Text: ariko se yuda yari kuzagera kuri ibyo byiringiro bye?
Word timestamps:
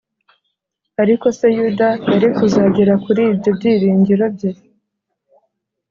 ariko 1.01 1.25
se 1.37 1.47
yuda 1.57 1.87
yari 2.11 2.27
kuzagera 2.35 2.93
kuri 3.03 3.21
ibyo 3.31 3.49
byiringiro 3.57 4.25
bye? 4.35 4.49